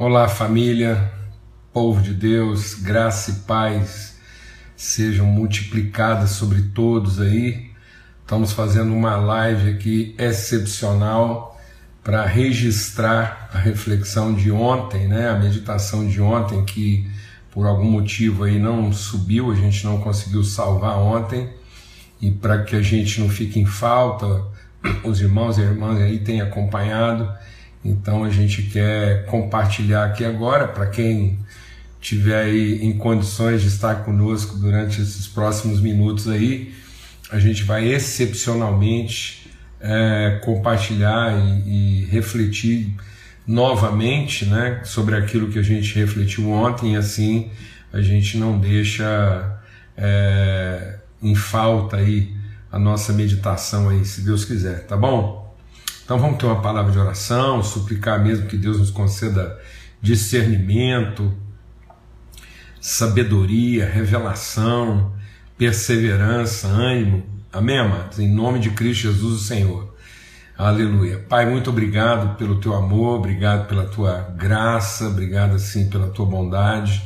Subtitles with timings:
[0.00, 1.10] Olá, família,
[1.72, 4.16] povo de Deus, graça e paz
[4.76, 7.72] sejam multiplicadas sobre todos aí.
[8.20, 11.60] Estamos fazendo uma live aqui excepcional
[12.04, 15.30] para registrar a reflexão de ontem, né?
[15.30, 17.10] A meditação de ontem que
[17.50, 21.52] por algum motivo aí não subiu, a gente não conseguiu salvar ontem
[22.20, 24.44] e para que a gente não fique em falta,
[25.02, 27.28] os irmãos e irmãs aí têm acompanhado
[27.88, 31.38] então a gente quer compartilhar aqui agora para quem
[32.00, 36.74] tiver aí em condições de estar conosco durante esses próximos minutos aí,
[37.30, 39.50] a gente vai excepcionalmente
[39.80, 42.94] é, compartilhar e, e, refletir
[43.46, 47.50] novamente, né, sobre aquilo que a gente refletiu ontem, e assim
[47.92, 49.60] a gente não deixa
[49.96, 52.36] é, em falta aí
[52.70, 55.47] a nossa meditação aí, se Deus quiser, tá bom?
[56.08, 59.60] Então vamos ter uma palavra de oração, suplicar mesmo que Deus nos conceda
[60.00, 61.30] discernimento,
[62.80, 65.12] sabedoria, revelação,
[65.58, 67.26] perseverança, ânimo.
[67.52, 68.18] Amém, amados?
[68.18, 69.94] Em nome de Cristo Jesus, o Senhor.
[70.56, 71.18] Aleluia.
[71.28, 77.02] Pai, muito obrigado pelo teu amor, obrigado pela tua graça, obrigado assim pela tua bondade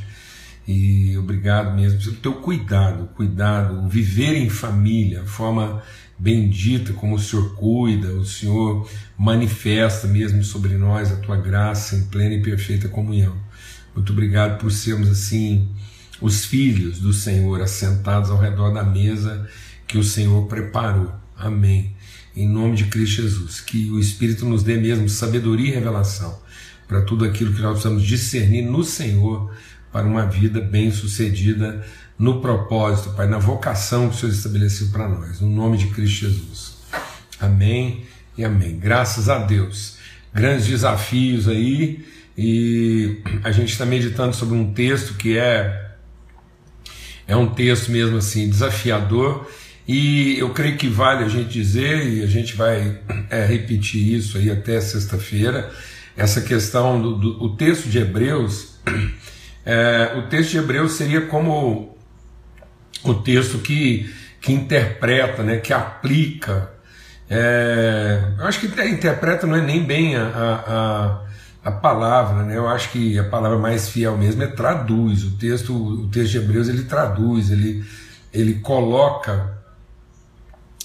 [0.65, 5.83] e obrigado mesmo pelo teu cuidado, cuidado, viver em família, forma
[6.23, 12.05] bendita como o Senhor cuida, o Senhor manifesta mesmo sobre nós a tua graça em
[12.05, 13.37] plena e perfeita comunhão.
[13.93, 15.69] Muito obrigado por sermos assim
[16.21, 19.49] os filhos do Senhor assentados ao redor da mesa
[19.85, 21.13] que o Senhor preparou.
[21.37, 21.93] Amém.
[22.37, 26.39] Em nome de Cristo Jesus, que o Espírito nos dê mesmo sabedoria e revelação
[26.87, 29.53] para tudo aquilo que nós precisamos discernir no Senhor
[29.91, 31.85] para uma vida bem-sucedida
[32.23, 36.21] no propósito, Pai, na vocação que o Senhor estabeleceu para nós, no nome de Cristo
[36.21, 36.77] Jesus.
[37.41, 38.05] Amém
[38.39, 38.79] e amém.
[38.79, 39.97] Graças a Deus.
[40.33, 42.07] Grandes desafios aí,
[42.39, 45.95] e a gente está meditando sobre um texto que é,
[47.27, 49.51] é um texto mesmo assim, desafiador,
[49.89, 54.39] e eu creio que vale a gente dizer, e a gente vai é, repetir isso
[54.39, 55.73] aí até sexta-feira,
[56.17, 58.77] essa questão do, do o texto de Hebreus.
[59.65, 61.92] É, o texto de Hebreus seria como
[63.05, 66.71] o texto que, que interpreta, né, que aplica.
[67.29, 71.25] É, eu acho que interpreta não é nem bem a,
[71.65, 72.57] a, a, palavra, né?
[72.57, 75.25] eu acho que a palavra mais fiel mesmo é traduz.
[75.25, 77.85] O texto, o texto de Hebreus ele traduz, ele,
[78.33, 79.63] ele coloca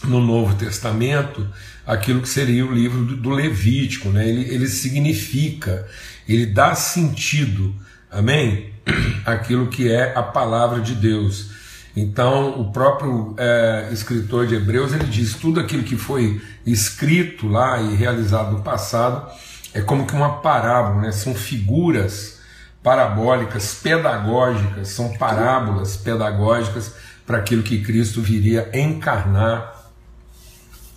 [0.04, 1.48] no Novo Testamento
[1.86, 4.28] aquilo que seria o livro do, do Levítico, né?
[4.28, 5.88] ele, ele significa,
[6.28, 7.74] ele dá sentido,
[8.12, 8.74] amém?
[9.26, 11.57] Aquilo que é a palavra de Deus.
[12.00, 17.82] Então, o próprio é, escritor de Hebreus ele diz tudo aquilo que foi escrito lá
[17.82, 19.28] e realizado no passado
[19.74, 21.12] é como que uma parábola, né?
[21.12, 22.40] são figuras
[22.84, 26.94] parabólicas, pedagógicas, são parábolas pedagógicas
[27.26, 29.90] para aquilo que Cristo viria encarnar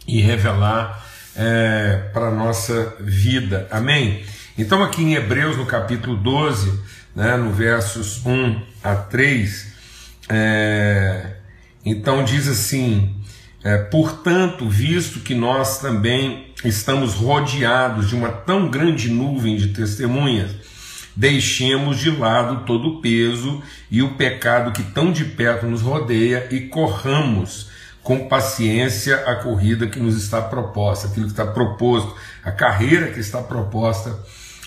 [0.06, 1.02] e revelar
[1.34, 3.66] é, para a nossa vida.
[3.70, 4.22] Amém?
[4.58, 6.78] Então, aqui em Hebreus, no capítulo 12,
[7.16, 9.69] né, no versos 1 a 3,
[10.30, 11.26] é,
[11.84, 13.16] então diz assim:
[13.64, 20.52] é, portanto, visto que nós também estamos rodeados de uma tão grande nuvem de testemunhas,
[21.16, 26.46] deixemos de lado todo o peso e o pecado que tão de perto nos rodeia
[26.50, 27.68] e corramos
[28.02, 33.20] com paciência a corrida que nos está proposta, aquilo que está proposto, a carreira que
[33.20, 34.16] está proposta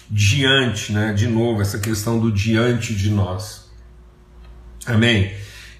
[0.09, 1.13] diante, né?
[1.13, 3.63] De novo, essa questão do diante de nós.
[4.85, 5.33] Amém?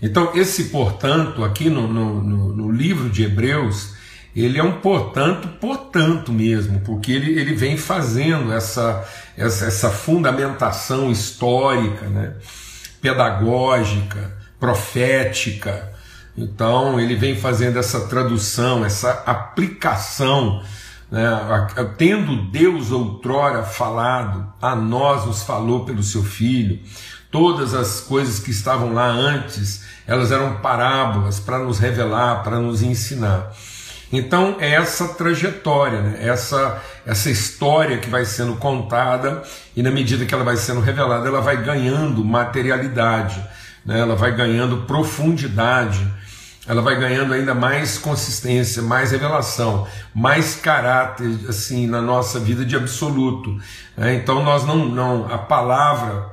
[0.04, 3.94] Então, esse portanto, aqui no, no, no, no livro de Hebreus,
[4.36, 9.02] ele é um portanto, portanto mesmo, porque ele, ele vem fazendo essa,
[9.38, 12.34] essa, essa fundamentação histórica, né,
[13.02, 15.94] pedagógica, profética.
[16.36, 20.62] Então, ele vem fazendo essa tradução, essa aplicação.
[21.12, 21.28] Né,
[21.98, 26.80] tendo Deus outrora falado, a nós nos falou pelo seu Filho,
[27.30, 32.82] todas as coisas que estavam lá antes elas eram parábolas para nos revelar, para nos
[32.82, 33.52] ensinar.
[34.12, 36.18] Então é essa trajetória, né?
[36.22, 39.42] essa, essa história que vai sendo contada
[39.76, 43.44] e na medida que ela vai sendo revelada, ela vai ganhando materialidade,
[43.84, 44.00] né?
[44.00, 46.08] ela vai ganhando profundidade,
[46.68, 52.76] ela vai ganhando ainda mais consistência, mais revelação, mais caráter assim na nossa vida de
[52.76, 53.58] absoluto.
[53.98, 54.16] Né?
[54.16, 56.32] Então nós não, não a palavra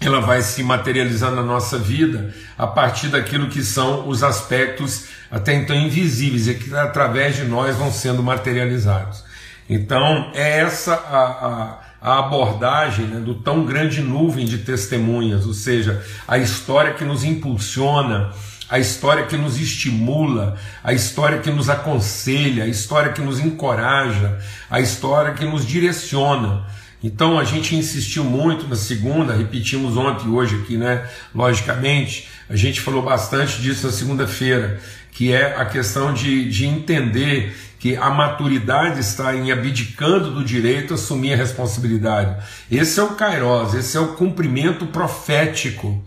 [0.00, 5.54] ela vai se materializar na nossa vida a partir daquilo que são os aspectos até
[5.54, 9.22] então invisíveis e que através de nós vão sendo materializados.
[9.68, 16.02] Então é essa a, a abordagem né, do tão grande nuvem de testemunhas, ou seja,
[16.26, 18.32] a história que nos impulsiona,
[18.70, 24.38] a história que nos estimula, a história que nos aconselha, a história que nos encoraja,
[24.70, 26.64] a história que nos direciona.
[27.02, 31.04] Então a gente insistiu muito na segunda, repetimos ontem e hoje aqui, né?
[31.34, 34.78] Logicamente, a gente falou bastante disso na segunda-feira,
[35.10, 40.94] que é a questão de, de entender que a maturidade está em abdicando do direito
[40.94, 42.36] assumir a responsabilidade.
[42.70, 46.04] Esse é o Kairos, esse é o cumprimento profético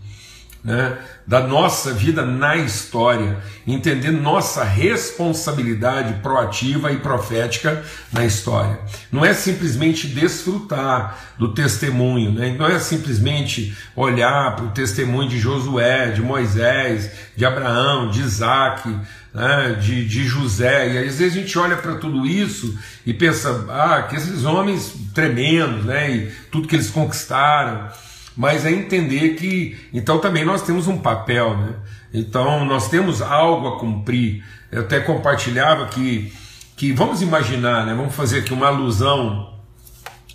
[0.64, 0.96] né,
[1.26, 7.82] da nossa vida na história, entender nossa responsabilidade proativa e profética
[8.12, 8.78] na história.
[9.10, 12.54] Não é simplesmente desfrutar do testemunho, né?
[12.58, 18.94] não é simplesmente olhar para o testemunho de Josué, de Moisés, de Abraão, de Isaac,
[19.34, 23.66] né, de, de José, e às vezes a gente olha para tudo isso e pensa,
[23.68, 27.88] ah, que esses homens tremendos, né, e tudo que eles conquistaram,
[28.36, 31.74] mas é entender que então também nós temos um papel, né?
[32.12, 34.42] Então nós temos algo a cumprir.
[34.70, 36.32] Eu até compartilhava que,
[36.76, 37.94] que vamos imaginar, né?
[37.94, 39.54] Vamos fazer aqui uma alusão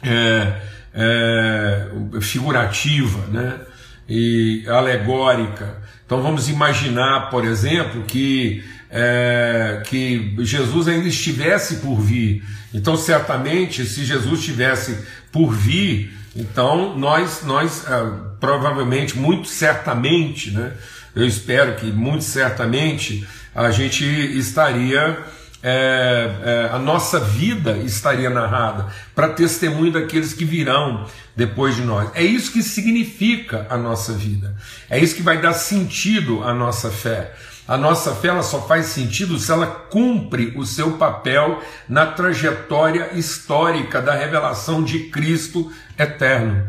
[0.01, 0.62] é,
[0.94, 1.88] é,
[2.22, 3.60] figurativa, né?
[4.07, 5.78] E alegórica.
[6.06, 12.44] Então vamos imaginar, por exemplo, que é, que Jesus ainda estivesse por vir.
[12.74, 14.98] Então certamente, se Jesus estivesse
[15.31, 20.72] por vir, então, nós, nós é, provavelmente, muito certamente, né,
[21.14, 25.18] eu espero que muito certamente, a gente estaria,
[25.62, 32.10] é, é, a nossa vida estaria narrada para testemunho daqueles que virão depois de nós.
[32.14, 34.56] É isso que significa a nossa vida,
[34.90, 37.34] é isso que vai dar sentido à nossa fé.
[37.68, 43.12] A nossa fé ela só faz sentido se ela cumpre o seu papel na trajetória
[43.14, 46.68] histórica da revelação de Cristo eterno.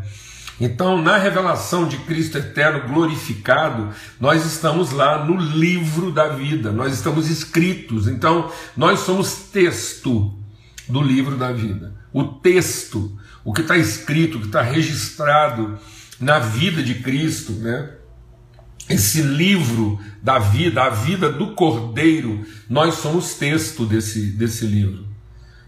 [0.63, 6.93] Então, na revelação de Cristo eterno glorificado, nós estamos lá no livro da vida, nós
[6.93, 8.07] estamos escritos.
[8.07, 10.31] Então, nós somos texto
[10.87, 11.95] do livro da vida.
[12.13, 15.79] O texto, o que está escrito, o que está registrado
[16.19, 17.93] na vida de Cristo, né?
[18.87, 25.07] esse livro da vida, a vida do Cordeiro, nós somos texto desse, desse livro.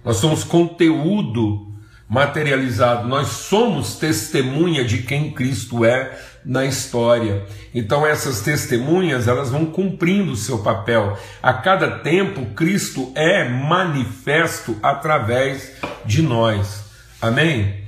[0.06, 1.73] Nós somos conteúdo
[2.14, 6.16] materializado, nós somos testemunha de quem Cristo é
[6.46, 7.44] na história.
[7.74, 11.18] Então essas testemunhas, elas vão cumprindo o seu papel.
[11.42, 15.72] A cada tempo Cristo é manifesto através
[16.06, 16.84] de nós.
[17.20, 17.82] Amém?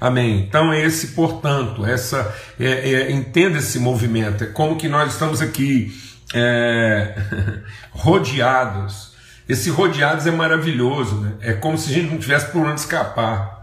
[0.00, 0.40] Amém.
[0.40, 4.42] Então é esse, portanto, essa é, é, entenda esse movimento.
[4.42, 5.94] É como que nós estamos aqui
[6.34, 7.14] é,
[7.92, 9.14] rodeados.
[9.46, 11.32] Esse rodeados é maravilhoso, né?
[11.42, 13.55] É como se a gente não tivesse por onde escapar.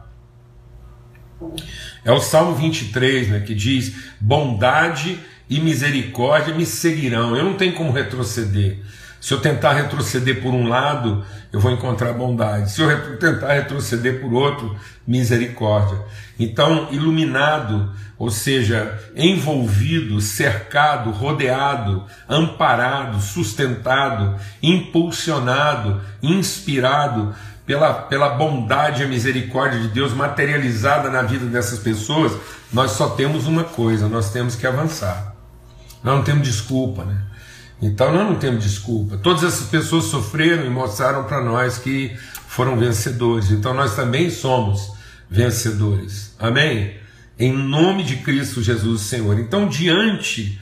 [2.05, 5.19] É o Salmo 23, né, que diz: bondade
[5.49, 7.35] e misericórdia me seguirão.
[7.35, 8.77] Eu não tenho como retroceder.
[9.23, 11.23] Se eu tentar retroceder por um lado,
[11.53, 12.71] eu vou encontrar bondade.
[12.71, 14.75] Se eu tentar retroceder por outro,
[15.07, 15.97] misericórdia.
[16.37, 27.33] Então, iluminado, ou seja, envolvido, cercado, rodeado, amparado, sustentado, impulsionado, inspirado
[27.65, 32.33] pela, pela bondade e misericórdia de Deus materializada na vida dessas pessoas,
[32.71, 35.33] nós só temos uma coisa: nós temos que avançar.
[36.03, 37.21] Nós não temos desculpa, né?
[37.81, 39.17] Então nós não temos desculpa.
[39.17, 42.15] Todas essas pessoas sofreram e mostraram para nós que
[42.47, 43.51] foram vencedores.
[43.51, 44.93] Então nós também somos
[45.29, 46.35] vencedores.
[46.39, 46.97] Amém?
[47.37, 49.39] Em nome de Cristo Jesus, Senhor.
[49.39, 50.61] Então, diante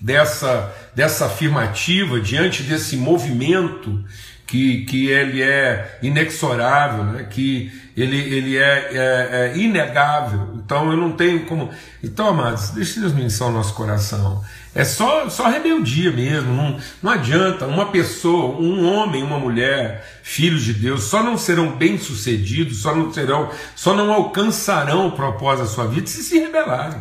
[0.00, 4.04] dessa, dessa afirmativa, diante desse movimento
[4.50, 7.24] que, que ele é inexorável, né?
[7.30, 10.54] que ele, ele é, é, é inegável.
[10.56, 11.70] Então eu não tenho como.
[12.02, 14.42] Então, amados, deixe Deus mencionar o nosso coração.
[14.74, 16.52] É só, só rebeldia mesmo.
[16.52, 17.64] Não, não adianta.
[17.64, 23.12] Uma pessoa, um homem, uma mulher, filhos de Deus, só não serão bem-sucedidos, só não
[23.12, 27.00] serão, só não alcançarão o propósito da sua vida se se rebelarem.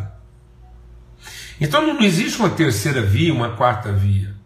[1.60, 4.38] Então não existe uma terceira via, uma quarta via.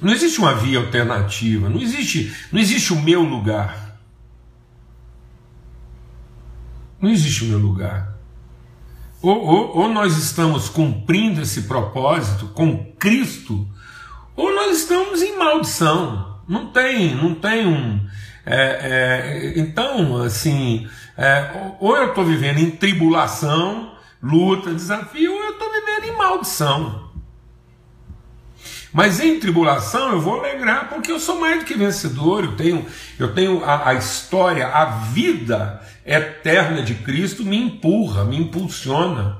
[0.00, 3.98] Não existe uma via alternativa, não existe, não existe o meu lugar.
[7.00, 8.14] Não existe o meu lugar.
[9.22, 13.68] Ou, ou, ou, nós estamos cumprindo esse propósito com Cristo,
[14.34, 16.40] ou nós estamos em maldição.
[16.48, 18.00] Não tem, não tem um.
[18.46, 25.50] É, é, então, assim, é, ou eu estou vivendo em tribulação, luta, desafio, ou eu
[25.52, 27.09] estou vivendo em maldição.
[28.92, 32.84] Mas em tribulação eu vou alegrar, porque eu sou mais do que vencedor, eu tenho,
[33.18, 39.38] eu tenho a, a história, a vida eterna de Cristo me empurra, me impulsiona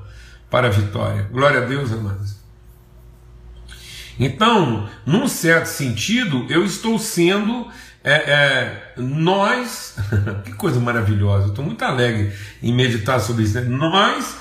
[0.49, 1.27] para a vitória.
[1.31, 2.39] Glória a Deus, amados.
[4.19, 7.67] Então, num certo sentido, eu estou sendo
[8.03, 9.95] é, é, nós,
[10.45, 12.31] que coisa maravilhosa, estou muito alegre
[12.61, 13.59] em meditar sobre isso.
[13.59, 13.67] Né?
[13.67, 14.35] Nós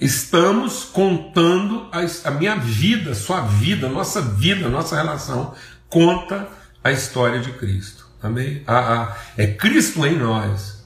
[0.00, 5.54] estamos contando a, a minha vida, sua vida, nossa vida, nossa relação,
[5.88, 6.48] conta
[6.82, 8.06] a história de Cristo.
[8.22, 8.62] Amém?
[8.66, 10.84] A, a, é Cristo em nós,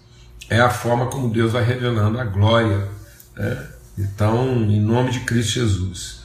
[0.48, 2.88] é a forma como Deus vai revelando a glória.
[3.36, 3.68] Né?
[3.98, 6.22] Então, em nome de Cristo Jesus.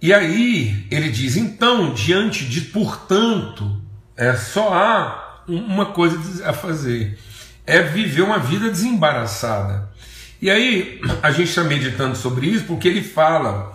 [0.00, 3.80] E aí ele diz: então, diante de portanto,
[4.16, 7.18] é, só há uma coisa a fazer:
[7.66, 9.93] é viver uma vida desembaraçada.
[10.40, 13.74] E aí a gente está meditando sobre isso porque ele fala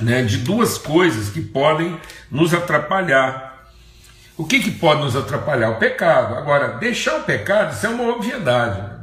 [0.00, 1.98] né, de duas coisas que podem
[2.30, 3.72] nos atrapalhar.
[4.36, 5.70] O que, que pode nos atrapalhar?
[5.70, 6.36] O pecado.
[6.36, 8.98] Agora, deixar o pecado, isso é uma obviedade.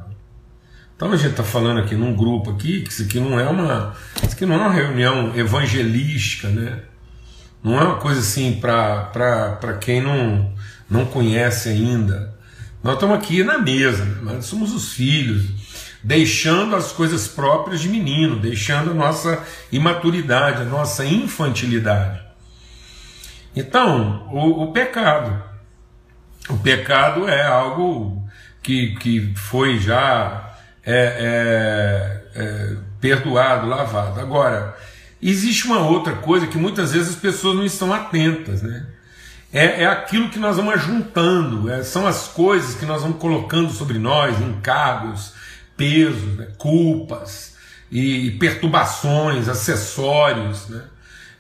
[0.95, 3.93] Então a gente está falando aqui num grupo aqui, que isso aqui não é uma.
[4.24, 6.79] Isso aqui não é uma reunião evangelística, né?
[7.62, 10.53] Não é uma coisa assim para quem não,
[10.89, 12.33] não conhece ainda.
[12.81, 14.33] Nós estamos aqui na mesa, né?
[14.35, 15.50] nós somos os filhos,
[16.05, 22.21] deixando as coisas próprias de menino, deixando a nossa imaturidade, a nossa infantilidade.
[23.55, 25.43] Então, o, o pecado.
[26.47, 28.24] O pecado é algo
[28.62, 34.19] que, que foi já é, é, é, perdoado, lavado.
[34.19, 34.75] Agora,
[35.27, 38.85] Existe uma outra coisa que muitas vezes as pessoas não estão atentas, né?
[39.51, 43.71] É, é aquilo que nós vamos juntando, é, são as coisas que nós vamos colocando
[43.71, 45.33] sobre nós, encargos,
[45.75, 46.48] pesos, né?
[46.58, 47.55] culpas
[47.91, 50.84] e, perturbações, acessórios, né?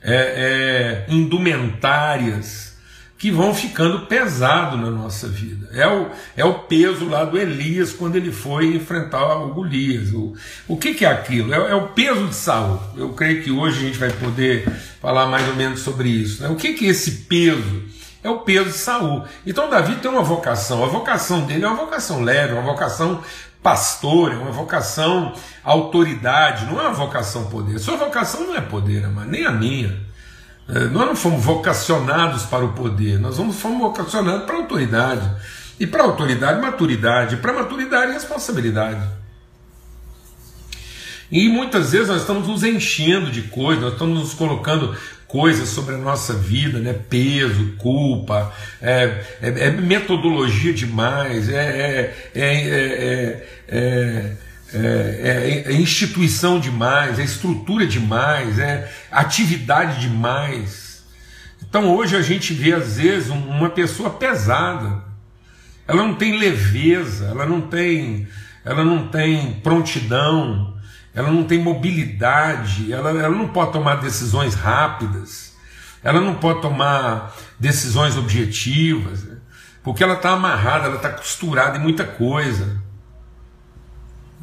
[0.07, 2.75] É, é, indumentárias
[3.17, 5.67] que vão ficando pesado na nossa vida.
[5.73, 10.11] É o, é o peso lá do Elias quando ele foi enfrentar o Golias.
[10.11, 10.33] O,
[10.67, 11.53] o que, que é aquilo?
[11.53, 12.79] É, é, o peso de Saul.
[12.95, 14.69] Eu creio que hoje a gente vai poder
[15.01, 16.43] falar mais ou menos sobre isso.
[16.43, 16.49] Né?
[16.49, 17.83] O que, que é esse peso?
[18.21, 19.23] É o peso de Saul.
[19.45, 20.83] Então Davi tem uma vocação.
[20.83, 23.23] A vocação dele é uma vocação leve, uma vocação
[23.65, 27.79] pastor, é uma vocação autoridade, não é uma vocação poder.
[27.79, 30.05] Sua vocação não é poder, mas nem a minha.
[30.69, 35.31] É, nós não fomos vocacionados para o poder, nós fomos vocacionados para a autoridade.
[35.79, 37.37] E para a autoridade, maturidade.
[37.37, 39.01] Para a maturidade, responsabilidade.
[41.31, 44.95] E muitas vezes nós estamos nos enchendo de coisas, nós estamos nos colocando
[45.35, 46.93] coisas sobre a nossa vida, né?
[46.93, 54.37] peso, culpa, é, é, é metodologia demais, é, é, é
[54.73, 61.03] é, é, instituição demais, é estrutura demais, é atividade demais.
[61.61, 65.03] Então hoje a gente vê às vezes uma pessoa pesada,
[65.85, 68.25] ela não tem leveza, ela não tem,
[68.63, 70.74] ela não tem prontidão,
[71.15, 75.55] ela não tem mobilidade, ela, ela não pode tomar decisões rápidas,
[76.03, 79.37] ela não pode tomar decisões objetivas, né?
[79.81, 82.81] porque ela está amarrada, ela está costurada em muita coisa.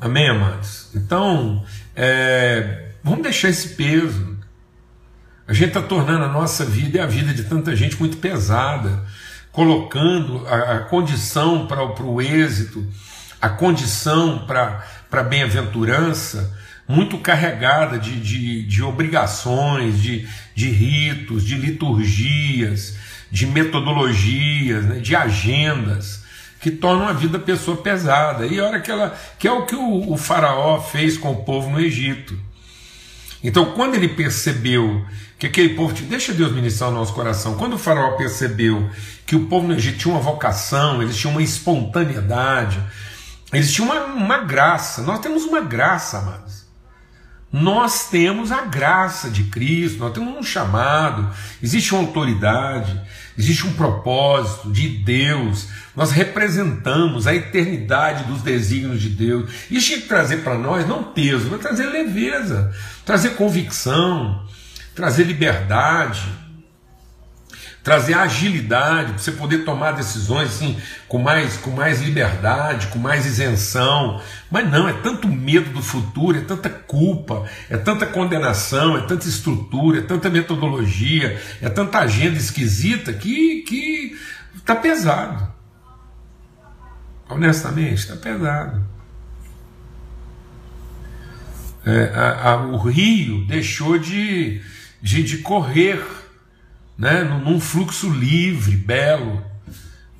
[0.00, 0.88] Amém, amados?
[0.94, 1.62] Então,
[1.94, 4.38] é, vamos deixar esse peso.
[5.46, 9.04] A gente está tornando a nossa vida e a vida de tanta gente muito pesada,
[9.52, 12.84] colocando a, a condição para o êxito,
[13.40, 14.84] a condição para
[15.20, 16.56] a bem-aventurança
[16.88, 22.96] muito carregada de, de, de obrigações, de, de ritos, de liturgias,
[23.30, 26.22] de metodologias, né, de agendas
[26.60, 28.46] que tornam a vida da pessoa pesada.
[28.46, 29.18] E a hora que ela.
[29.38, 32.38] que é o que o, o faraó fez com o povo no Egito.
[33.42, 35.04] Então, quando ele percebeu
[35.42, 35.92] que aquele povo.
[36.02, 37.56] Deixa Deus ministrar o nosso coração.
[37.56, 38.88] Quando o faraó percebeu
[39.26, 42.80] que o povo no Egito tinha uma vocação, eles tinham uma espontaneidade,
[43.60, 45.02] tinham uma, uma graça.
[45.02, 46.62] Nós temos uma graça, amados.
[47.52, 51.28] Nós temos a graça de Cristo, nós temos um chamado,
[51.62, 52.98] existe uma autoridade,
[53.38, 59.50] existe um propósito de Deus, nós representamos a eternidade dos desígnios de Deus.
[59.70, 62.72] Isso tinha que trazer para nós não peso, mas trazer leveza,
[63.04, 64.46] trazer convicção,
[64.94, 66.22] trazer liberdade,
[67.82, 73.26] trazer agilidade, para você poder tomar decisões assim com mais, com mais liberdade, com mais
[73.26, 74.20] isenção.
[74.50, 79.26] Mas não, é tanto medo do futuro, é tanta culpa, é tanta condenação, é tanta
[79.26, 84.16] estrutura, é tanta metodologia, é tanta agenda esquisita que que
[84.56, 85.52] está pesado.
[87.28, 88.86] Honestamente, está pesado.
[91.84, 94.60] É, a, a, o rio deixou de,
[95.00, 96.00] de, de correr
[97.02, 99.42] né, num fluxo livre, belo.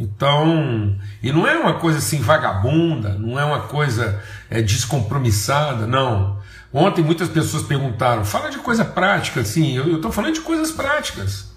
[0.01, 4.21] Então, e não é uma coisa assim vagabunda, não é uma coisa
[4.51, 6.41] é, descompromissada, não.
[6.73, 11.53] Ontem muitas pessoas perguntaram, fala de coisa prática, assim, eu estou falando de coisas práticas.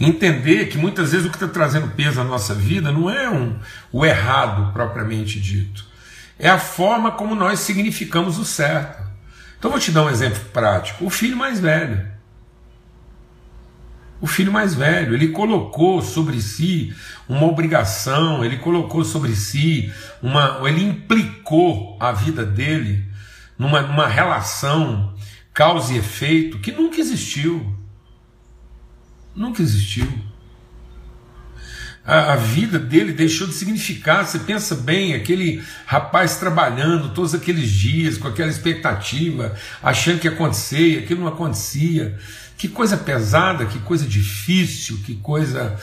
[0.00, 3.58] Entender que muitas vezes o que está trazendo peso à nossa vida não é um,
[3.92, 5.84] o errado propriamente dito,
[6.38, 9.02] é a forma como nós significamos o certo.
[9.58, 11.04] Então vou te dar um exemplo prático.
[11.04, 12.16] O filho mais velho.
[14.20, 16.92] O filho mais velho, ele colocou sobre si
[17.28, 20.60] uma obrigação, ele colocou sobre si uma.
[20.64, 23.04] ele implicou a vida dele
[23.56, 25.14] numa, numa relação
[25.54, 27.76] causa e efeito que nunca existiu.
[29.34, 30.08] Nunca existiu.
[32.04, 34.24] A, a, vida dele deixou de significar.
[34.24, 40.32] Você pensa bem, aquele rapaz trabalhando todos aqueles dias, com aquela expectativa, achando que ia
[40.32, 42.18] acontecer e aquilo não acontecia.
[42.58, 45.78] Que coisa pesada, que coisa difícil, que coisa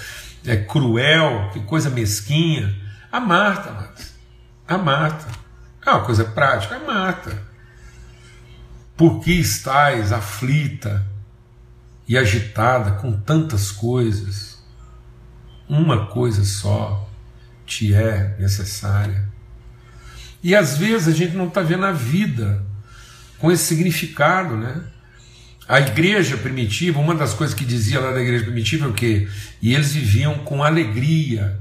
[0.46, 2.76] é, cruel, que coisa mesquinha.
[3.12, 4.14] A Marta, mas,
[4.68, 5.26] a Marta.
[5.84, 7.42] É uma coisa prática, a Marta.
[8.96, 11.16] Por que estás aflita?
[12.08, 14.64] e agitada com tantas coisas,
[15.68, 17.10] uma coisa só
[17.66, 19.28] te é necessária.
[20.44, 22.64] E às vezes a gente não está vendo a vida
[23.40, 24.84] com esse significado, né?
[25.68, 29.28] A igreja primitiva, uma das coisas que dizia lá da igreja primitiva é o quê?
[29.62, 31.60] E eles viviam com alegria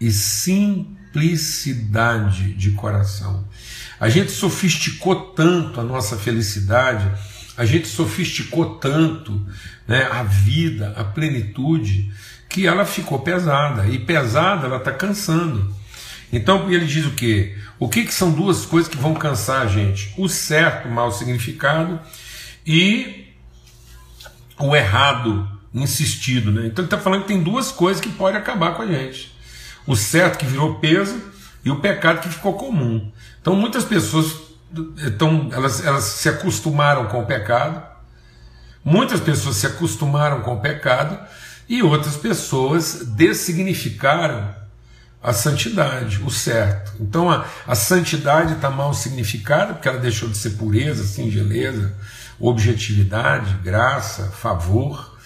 [0.00, 3.46] e simplicidade de coração.
[4.00, 7.12] A gente sofisticou tanto a nossa felicidade
[7.56, 9.46] a gente sofisticou tanto
[9.86, 12.12] né, a vida, a plenitude,
[12.48, 13.86] que ela ficou pesada.
[13.86, 15.74] E pesada, ela está cansando.
[16.32, 17.56] Então ele diz o que?
[17.78, 20.12] O que, que são duas coisas que vão cansar a gente?
[20.18, 22.00] O certo, mal significado,
[22.66, 23.23] e
[24.58, 26.50] o errado, insistido.
[26.50, 26.66] Né?
[26.66, 29.34] Então ele está falando que tem duas coisas que podem acabar com a gente:
[29.86, 31.20] o certo que virou peso
[31.64, 33.10] e o pecado que ficou comum.
[33.40, 34.44] Então muitas pessoas
[35.06, 37.82] então elas, elas se acostumaram com o pecado,
[38.84, 41.18] muitas pessoas se acostumaram com o pecado
[41.68, 44.54] e outras pessoas dessignificaram
[45.22, 46.92] a santidade, o certo.
[47.00, 51.94] Então a, a santidade está mal significada porque ela deixou de ser pureza, singeleza,
[52.38, 55.16] objetividade, graça, favor,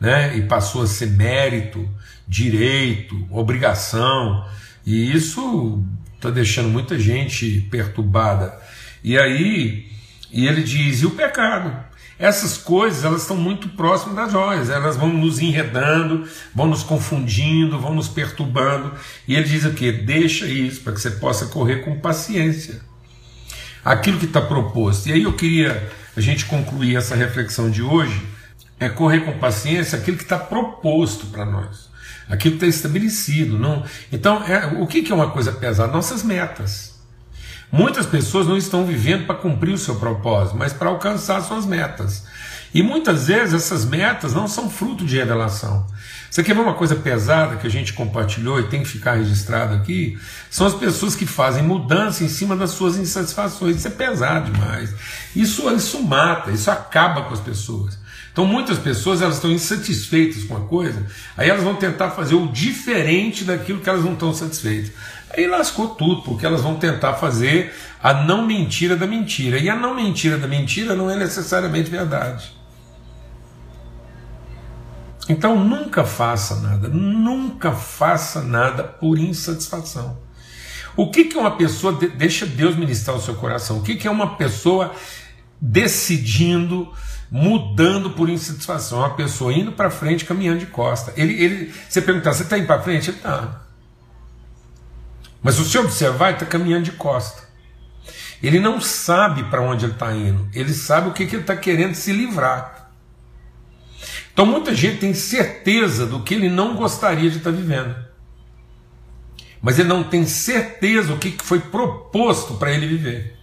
[0.00, 0.36] né?
[0.36, 1.88] e passou a ser mérito,
[2.26, 4.46] direito, obrigação,
[4.86, 5.84] e isso
[6.16, 8.58] está deixando muita gente perturbada
[9.02, 9.86] e aí,
[10.30, 11.90] e ele diz: e o pecado?
[12.18, 17.78] Essas coisas elas estão muito próximas das joias, elas vão nos enredando, vão nos confundindo,
[17.78, 18.92] vão nos perturbando.
[19.26, 19.90] E ele diz o que?
[19.90, 22.82] Deixa isso para que você possa correr com paciência.
[23.82, 25.08] Aquilo que está proposto.
[25.08, 28.26] E aí eu queria a gente concluir essa reflexão de hoje
[28.78, 31.88] é correr com paciência aquilo que está proposto para nós,
[32.28, 33.58] aquilo que está estabelecido.
[33.58, 33.84] Não?
[34.10, 35.92] Então, é, o que, que é uma coisa pesada?
[35.92, 36.98] Nossas metas.
[37.70, 42.24] Muitas pessoas não estão vivendo para cumprir o seu propósito, mas para alcançar suas metas.
[42.72, 45.86] E muitas vezes essas metas não são fruto de revelação.
[46.30, 49.74] Você quer ver uma coisa pesada que a gente compartilhou e tem que ficar registrado
[49.74, 50.16] aqui?
[50.48, 53.76] São as pessoas que fazem mudança em cima das suas insatisfações.
[53.76, 54.94] Isso é pesado demais.
[55.34, 57.98] Isso, isso mata, isso acaba com as pessoas.
[58.32, 61.04] Então muitas pessoas elas estão insatisfeitas com a coisa,
[61.36, 64.92] aí elas vão tentar fazer o diferente daquilo que elas não estão satisfeitas.
[65.36, 69.58] Aí lascou tudo, porque elas vão tentar fazer a não mentira da mentira.
[69.58, 72.59] E a não mentira da mentira não é necessariamente verdade.
[75.30, 80.18] Então nunca faça nada, nunca faça nada por insatisfação.
[80.96, 84.10] O que, que uma pessoa, deixa Deus ministrar o seu coração, o que, que é
[84.10, 84.92] uma pessoa
[85.60, 86.92] decidindo,
[87.30, 88.98] mudando por insatisfação?
[88.98, 91.12] Uma pessoa indo para frente, caminhando de costa.
[91.16, 93.10] Ele, ele, você perguntar, você está indo para frente?
[93.10, 93.62] Ele está.
[95.40, 97.44] Mas se você observar, ele está caminhando de costa.
[98.42, 101.54] Ele não sabe para onde ele está indo, ele sabe o que, que ele está
[101.54, 102.79] querendo se livrar.
[104.40, 107.94] Então muita gente tem certeza do que ele não gostaria de estar vivendo.
[109.60, 113.36] Mas ele não tem certeza o que foi proposto para ele viver.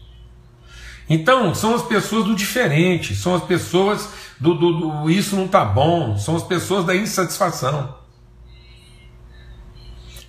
[1.08, 5.64] Então, são as pessoas do diferente, são as pessoas do, do, do isso não está
[5.64, 7.96] bom, são as pessoas da insatisfação.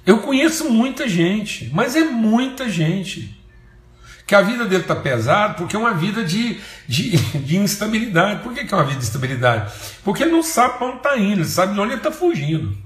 [0.05, 3.38] Eu conheço muita gente, mas é muita gente.
[4.29, 8.43] Que a vida dele está pesada porque é uma vida de, de, de instabilidade.
[8.43, 9.73] Por que, que é uma vida de instabilidade?
[10.05, 12.77] Porque ele não sabe para onde está indo, ele sabe de onde ele está fugindo.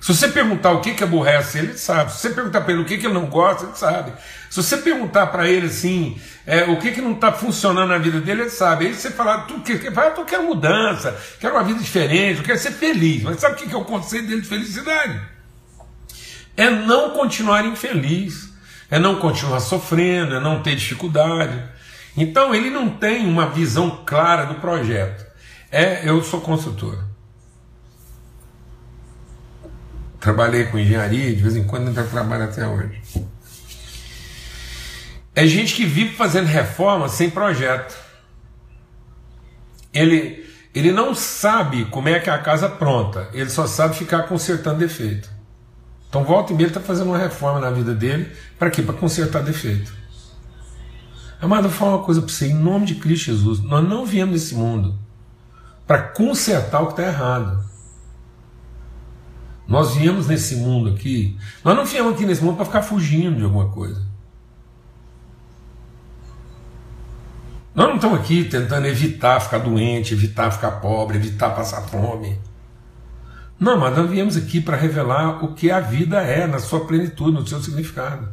[0.00, 2.12] Se você perguntar o que, que aborrece ele, sabe.
[2.12, 4.12] Se você perguntar para ele o que, que ele não gosta, ele sabe.
[4.50, 8.20] Se você perguntar para ele assim, é, o que, que não está funcionando na vida
[8.20, 8.86] dele, ele sabe.
[8.86, 12.58] Aí você fala, tu que, fala, eu quero mudança, quero uma vida diferente, eu quero
[12.58, 13.22] ser feliz.
[13.22, 15.35] Mas sabe o que, que é o conceito dele de felicidade?
[16.56, 18.52] É não continuar infeliz,
[18.90, 21.62] é não continuar sofrendo, é não ter dificuldade.
[22.16, 25.26] Então ele não tem uma visão clara do projeto.
[25.70, 27.04] É, eu sou consultor.
[30.18, 33.00] Trabalhei com engenharia, de vez em quando ainda trabalho até hoje.
[35.34, 37.94] É gente que vive fazendo reforma sem projeto.
[39.92, 44.22] Ele, ele não sabe como é que é a casa pronta, ele só sabe ficar
[44.22, 45.35] consertando defeito.
[46.08, 48.82] Então, volta e meia, ele está fazendo uma reforma na vida dele, para quê?
[48.82, 49.92] Para consertar defeito.
[51.40, 54.06] Amado, eu vou falar uma coisa para você, em nome de Cristo Jesus, nós não
[54.06, 54.98] viemos nesse mundo
[55.86, 57.64] para consertar o que está errado.
[59.68, 63.44] Nós viemos nesse mundo aqui, nós não viemos aqui nesse mundo para ficar fugindo de
[63.44, 64.00] alguma coisa.
[67.74, 72.38] Nós não estamos aqui tentando evitar ficar doente, evitar ficar pobre, evitar passar fome.
[73.58, 77.32] Não, mas nós viemos aqui para revelar o que a vida é na sua plenitude,
[77.32, 78.28] no seu significado.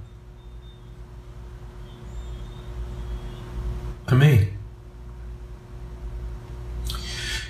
[4.06, 4.54] Amém?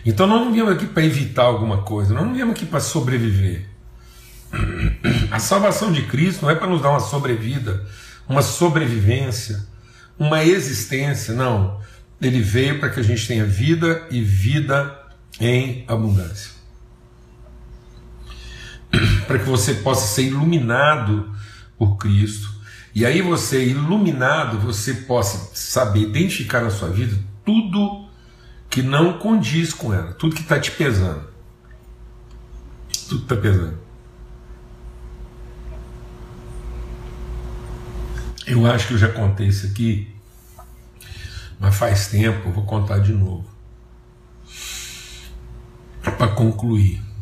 [0.06, 3.68] Então nós não viemos aqui para evitar alguma coisa, nós não viemos aqui para sobreviver.
[5.32, 7.86] A salvação de Cristo não é para nos dar uma sobrevida,
[8.28, 9.66] uma sobrevivência,
[10.20, 11.82] uma existência, não.
[12.22, 14.96] Ele veio para que a gente tenha vida e vida
[15.40, 16.52] em abundância.
[19.34, 21.36] Para que você possa ser iluminado
[21.76, 22.54] por Cristo.
[22.94, 28.08] E aí você, iluminado, você possa saber identificar na sua vida tudo
[28.70, 31.28] que não condiz com ela, tudo que está te pesando.
[33.10, 33.80] Tudo está pesando.
[38.46, 40.16] Eu acho que eu já contei isso aqui,
[41.60, 43.50] mas faz tempo, eu vou contar de novo.
[46.04, 47.13] Para concluir.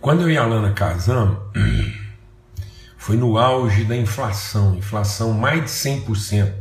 [0.00, 1.36] Quando eu e a Alana casamos,
[2.96, 6.52] foi no auge da inflação inflação mais de 100%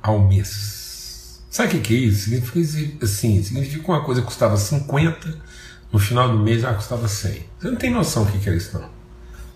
[0.00, 1.42] ao mês.
[1.50, 2.30] Sabe o que, que é isso?
[2.30, 5.36] Significa assim, significa uma coisa que custava 50,
[5.92, 7.44] no final do mês ela custava 100.
[7.58, 8.88] Você não tem noção do que, que é isso, não.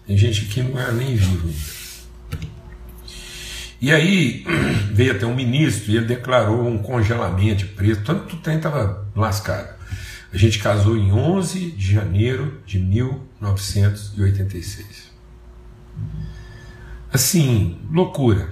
[0.05, 1.79] Tem gente que não era nem vivo ainda.
[3.81, 4.45] E aí
[4.93, 9.07] veio até um ministro e ele declarou um congelamento de preço, tanto o trem estava
[9.15, 9.78] lascado.
[10.33, 15.09] A gente casou em 11 de janeiro de 1986.
[17.13, 18.51] Assim, loucura.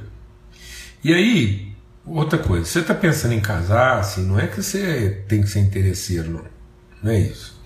[1.05, 5.43] E aí, outra coisa, você está pensando em casar, assim, não é que você tem
[5.43, 6.45] que ser interesseiro, não.
[7.03, 7.61] Não é isso.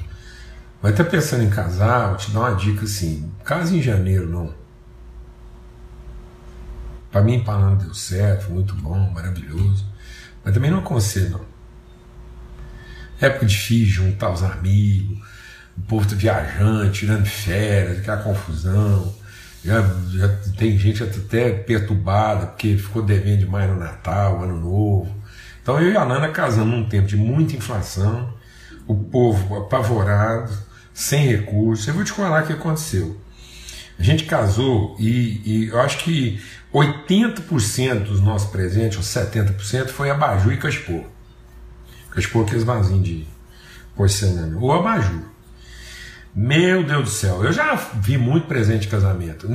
[0.83, 4.53] Mas está pensando em casar, vou te dar uma dica assim, casa em janeiro, não.
[7.12, 9.85] Para mim, Panamá deu certo, muito bom, maravilhoso.
[10.44, 11.50] Mas também não aconselho, não.
[13.20, 15.18] Época difícil, juntar os amigos,
[15.76, 19.14] o povo tá viajante, tirando férias, aquela confusão.
[19.62, 25.14] Já, já tem gente até perturbada porque ficou devendo demais no Natal, Ano Novo.
[25.62, 28.33] Então eu e a Nana casamos num tempo de muita inflação,
[28.87, 30.50] o povo apavorado,
[30.94, 31.87] sem recursos.
[31.87, 33.20] Eu vou te falar o que aconteceu.
[33.98, 36.40] A gente casou e, e eu acho que
[36.72, 41.04] 80% dos nossos presentes, ou 70%, foi abajur e cachepô.
[42.11, 43.27] Cachepô aqueles vasinhos de
[43.94, 44.59] porcelana.
[44.59, 45.23] Ou abajur.
[46.35, 49.49] Meu Deus do céu, eu já vi muito presente de casamento.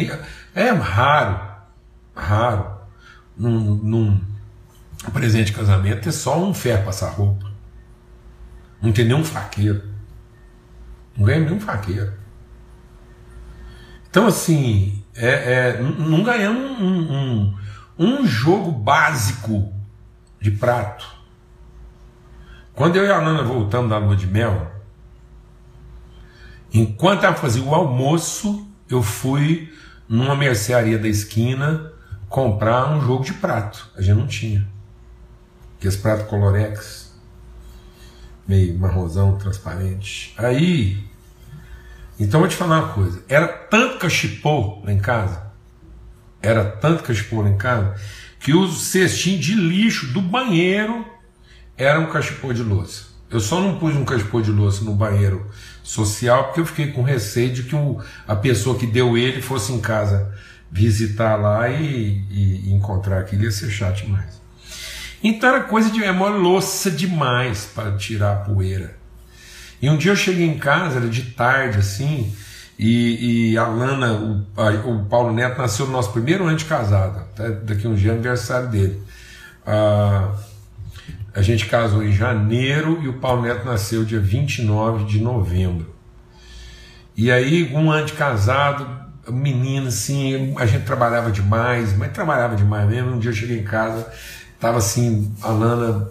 [0.53, 1.41] É raro,
[2.13, 2.77] raro,
[3.37, 4.21] num, num
[5.13, 7.51] presente de casamento ter só um ferro passar roupa.
[8.81, 9.81] Não tem nenhum faqueiro.
[11.17, 12.11] Não ganha nenhum faqueiro.
[14.09, 15.27] Então, assim, é,
[15.77, 17.57] é, não ganhamos um, um,
[17.97, 19.73] um, jogo básico
[20.39, 21.14] de prato.
[22.75, 24.69] Quando eu e a Nana voltamos da lua de mel,
[26.73, 29.73] enquanto ela fazia o almoço, eu fui
[30.09, 31.93] numa mercearia da esquina
[32.27, 33.89] comprar um jogo de prato.
[33.95, 34.67] A gente não tinha.
[35.77, 37.17] Aqueles pratos colorex,
[38.45, 40.33] meio marronzão, transparente.
[40.37, 41.01] Aí
[42.19, 45.43] então vou te falar uma coisa: era tanto cachipô lá em casa,
[46.41, 47.95] era tanto cachipô lá em casa,
[48.39, 51.05] que os cestinhos de lixo do banheiro
[51.77, 53.05] eram um cachipô de louça.
[53.29, 55.49] Eu só não pus um cachipô de louça no banheiro
[55.83, 59.73] social porque eu fiquei com receio de que o, a pessoa que deu ele fosse
[59.73, 60.33] em casa
[60.71, 64.41] visitar lá e, e, encontrar aquilo ia ser chato demais.
[65.23, 68.95] Então era coisa de é uma louça demais para tirar a poeira.
[69.81, 72.33] E um dia eu cheguei em casa, era de tarde assim,
[72.77, 76.65] e, e a Lana, o, a, o, Paulo Neto nasceu no nosso primeiro ano de
[76.65, 79.01] casado, até daqui um dia é aniversário dele.
[79.65, 80.31] Ah,
[81.35, 85.93] a gente casou em janeiro e o Paulo Neto nasceu dia 29 de novembro.
[87.15, 88.87] E aí, um ano de casado,
[89.29, 93.11] menina assim, a gente trabalhava demais, mas trabalhava demais mesmo.
[93.11, 94.09] Um dia eu cheguei em casa,
[94.59, 96.09] tava assim, a Lana,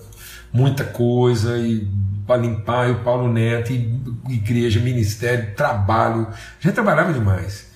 [0.52, 1.88] muita coisa, e
[2.26, 6.28] para limpar, e o Paulo Neto, e igreja, ministério, trabalho.
[6.28, 7.72] A gente trabalhava demais.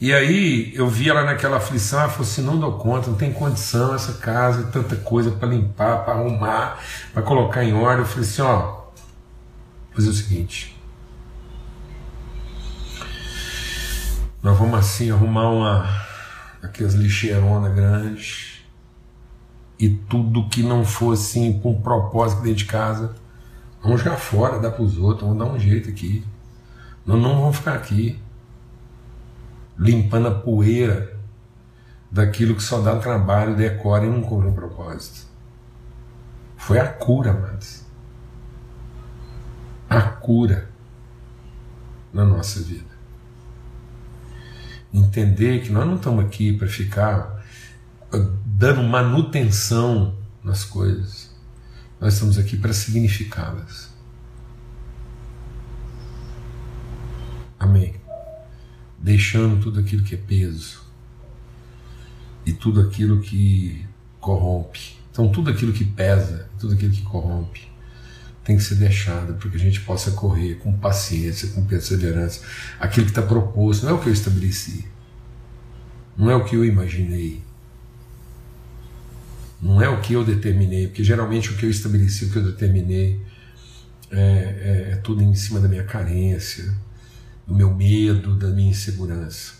[0.00, 3.32] E aí eu vi ela naquela aflição, ela falou assim: não dou conta, não tem
[3.32, 6.78] condição essa casa, tanta coisa para limpar, para arrumar,
[7.12, 8.00] para colocar em ordem.
[8.00, 8.82] Eu falei assim: ó,
[9.94, 10.76] fazer o seguinte.
[14.42, 16.06] Nós vamos assim arrumar uma
[16.62, 18.60] aquelas lixeironas grandes
[19.78, 23.14] e tudo que não for assim com propósito dentro de casa
[23.86, 26.24] Vamos jogar fora, dar para os outros, vamos dar um jeito aqui.
[27.06, 28.18] Não, não vamos ficar aqui
[29.78, 31.16] limpando a poeira
[32.10, 35.26] daquilo que só dá trabalho, decora e não cumpre um propósito.
[36.56, 37.86] Foi a cura, mas
[39.88, 40.68] a cura
[42.12, 42.96] na nossa vida.
[44.92, 47.44] Entender que nós não estamos aqui para ficar
[48.12, 51.30] ah, dando manutenção nas coisas.
[52.00, 53.94] Nós estamos aqui para significá-las.
[57.58, 58.05] Amém.
[59.06, 60.82] Deixando tudo aquilo que é peso
[62.44, 63.86] e tudo aquilo que
[64.18, 64.96] corrompe.
[65.12, 67.68] Então, tudo aquilo que pesa, tudo aquilo que corrompe,
[68.42, 72.40] tem que ser deixado para que a gente possa correr com paciência, com perseverança.
[72.80, 74.84] Aquilo que está proposto não é o que eu estabeleci,
[76.18, 77.40] não é o que eu imaginei,
[79.62, 82.44] não é o que eu determinei, porque geralmente o que eu estabeleci, o que eu
[82.44, 83.20] determinei,
[84.10, 86.74] é, é, é tudo em cima da minha carência,
[87.46, 89.54] do meu medo, da minha insegurança.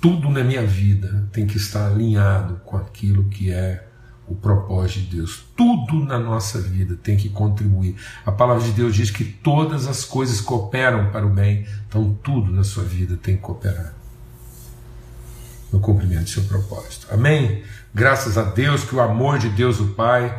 [0.00, 3.86] Tudo na minha vida tem que estar alinhado com aquilo que é
[4.26, 5.44] o propósito de Deus.
[5.56, 7.96] Tudo na nossa vida tem que contribuir.
[8.26, 12.50] A palavra de Deus diz que todas as coisas cooperam para o bem, então tudo
[12.50, 13.94] na sua vida tem que cooperar
[15.72, 17.06] no cumprimento do seu propósito.
[17.10, 17.62] Amém?
[17.94, 20.38] Graças a Deus que o amor de Deus, o Pai,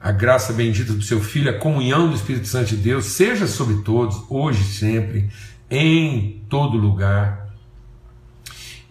[0.00, 3.82] a graça bendita do seu Filho, a comunhão do Espírito Santo de Deus, seja sobre
[3.82, 5.30] todos, hoje e sempre,
[5.70, 7.48] em todo lugar.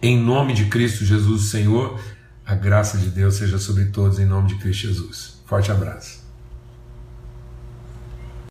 [0.02, 2.00] Em nome de Cristo Jesus, Senhor,
[2.46, 5.42] a graça de Deus seja sobre todos, em nome de Cristo Jesus.
[5.44, 6.19] Forte abraço.